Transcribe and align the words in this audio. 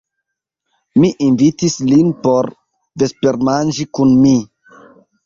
Mi 1.01 1.11
invitis 1.25 1.75
lin 1.89 2.09
por 2.23 2.49
vespermanĝi 3.05 3.87
kun 3.99 4.17
mi. 4.25 4.33